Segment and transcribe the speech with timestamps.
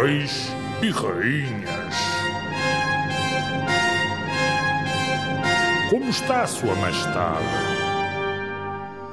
[0.00, 0.48] reis
[0.82, 1.94] e rainhas.
[5.90, 7.44] Como está Sua Majestade?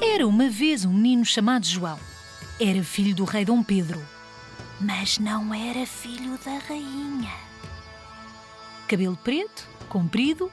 [0.02, 2.00] Era uma vez um menino chamado João.
[2.60, 4.02] Era filho do rei Dom Pedro,
[4.80, 7.34] mas não era filho da rainha.
[8.88, 10.52] Cabelo preto, comprido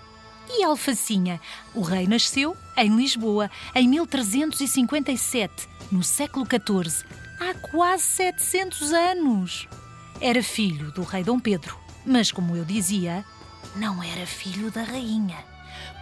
[0.50, 1.40] e alfacinha.
[1.74, 7.04] O rei nasceu em Lisboa em 1357, no século XIV,
[7.40, 9.68] há quase 700 anos.
[10.20, 13.22] Era filho do rei Dom Pedro, mas como eu dizia,
[13.74, 15.36] não era filho da rainha.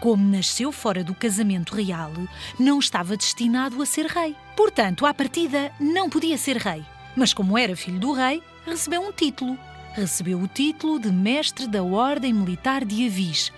[0.00, 2.12] Como nasceu fora do casamento real,
[2.58, 4.36] não estava destinado a ser rei.
[4.56, 6.84] Portanto, à partida, não podia ser rei.
[7.16, 9.58] Mas como era filho do rei, recebeu um título.
[9.95, 13.52] Recebeu o título de mestre da Ordem Militar de Avis.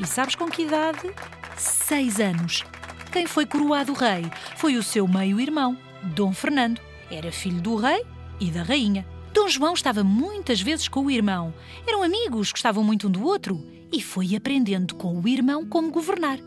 [0.00, 1.10] E sabes com que idade?
[1.56, 2.62] Seis anos.
[3.10, 6.80] Quem foi coroado rei foi o seu meio-irmão, Dom Fernando.
[7.10, 8.04] Era filho do rei
[8.38, 9.13] e da rainha.
[9.34, 11.52] Dom João estava muitas vezes com o irmão.
[11.84, 13.60] Eram amigos, gostavam muito um do outro
[13.92, 16.38] e foi aprendendo com o irmão como governar.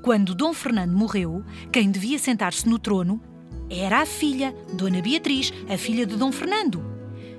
[0.00, 3.20] Quando Dom Fernando morreu, quem devia sentar-se no trono
[3.68, 6.82] era a filha, Dona Beatriz, a filha de Dom Fernando.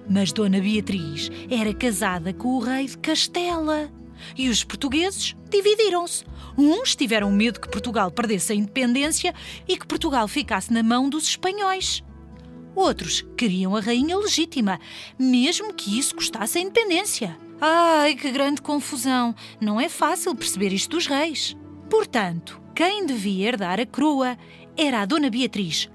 [0.07, 3.91] Mas Dona Beatriz era casada com o rei de Castela.
[4.37, 6.23] E os portugueses dividiram-se.
[6.55, 9.33] Uns tiveram medo que Portugal perdesse a independência
[9.67, 12.03] e que Portugal ficasse na mão dos espanhóis.
[12.75, 14.79] Outros queriam a rainha legítima,
[15.19, 17.37] mesmo que isso custasse a independência.
[17.59, 19.35] Ai, que grande confusão!
[19.59, 21.55] Não é fácil perceber isto dos reis.
[21.89, 24.37] Portanto, quem devia herdar a coroa
[24.77, 25.89] era a Dona Beatriz.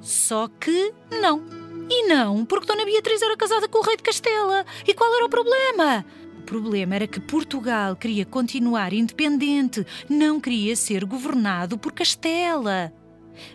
[0.00, 1.42] Só que não.
[1.88, 4.64] E não, porque Dona Beatriz era casada com o rei de Castela.
[4.86, 6.04] E qual era o problema?
[6.38, 12.92] O problema era que Portugal queria continuar independente, não queria ser governado por Castela.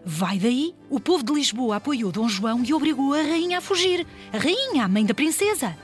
[0.05, 4.05] Vai daí, o povo de Lisboa apoiou Dom João e obrigou a rainha a fugir.
[4.31, 5.77] A rainha, a mãe da princesa.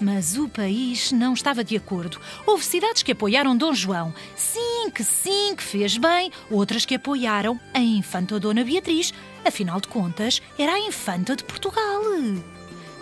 [0.00, 2.18] Mas o país não estava de acordo.
[2.46, 4.14] Houve cidades que apoiaram Dom João.
[4.34, 6.32] Sim, que sim, que fez bem.
[6.50, 9.12] Outras que apoiaram a infanta Dona Beatriz.
[9.44, 12.00] Afinal de contas, era a infanta de Portugal.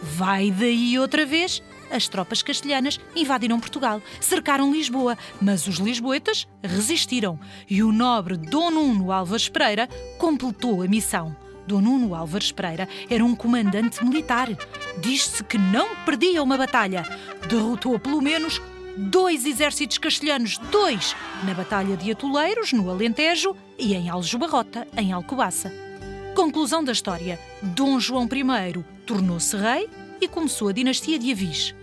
[0.02, 1.62] Vai daí outra vez.
[1.90, 7.38] As tropas castelhanas invadiram Portugal, cercaram Lisboa, mas os lisboetas resistiram
[7.68, 9.88] e o nobre Dom Nuno Álvares Pereira
[10.18, 11.34] completou a missão.
[11.66, 14.48] Dom Nuno Álvares Pereira era um comandante militar.
[15.00, 17.04] Diz-se que não perdia uma batalha.
[17.48, 18.60] Derrotou pelo menos
[18.96, 25.72] dois exércitos castelhanos, dois, na Batalha de Atoleiros, no Alentejo, e em Aljubarrota, em Alcobaça.
[26.34, 29.88] Conclusão da história: Dom João I tornou-se rei
[30.20, 31.74] e começou a dinastia de Avis.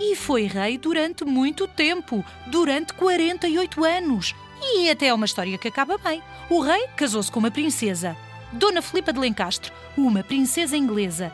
[0.00, 4.34] E foi rei durante muito tempo durante 48 anos.
[4.62, 6.22] E até é uma história que acaba bem.
[6.50, 8.16] O rei casou-se com uma princesa,
[8.52, 11.32] Dona Filipa de Lencastre, uma princesa inglesa.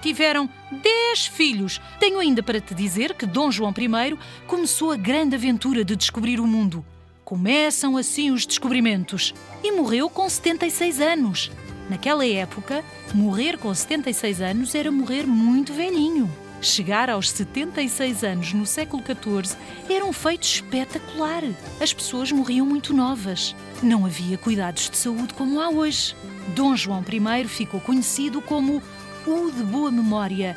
[0.00, 1.80] Tiveram 10 filhos.
[1.98, 6.40] Tenho ainda para te dizer que Dom João I começou a grande aventura de descobrir
[6.40, 6.84] o mundo.
[7.24, 9.34] Começam assim os descobrimentos.
[9.62, 11.50] E morreu com 76 anos.
[11.90, 16.30] Naquela época, morrer com 76 anos era morrer muito velhinho.
[16.62, 19.56] Chegar aos 76 anos no século XIV
[19.88, 21.42] era um feito espetacular.
[21.80, 23.56] As pessoas morriam muito novas.
[23.82, 26.14] Não havia cuidados de saúde como há hoje.
[26.54, 28.80] Dom João I ficou conhecido como
[29.26, 30.56] o de boa memória